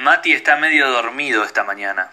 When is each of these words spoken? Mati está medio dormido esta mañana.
Mati 0.00 0.32
está 0.32 0.56
medio 0.56 0.88
dormido 0.88 1.44
esta 1.44 1.62
mañana. 1.62 2.08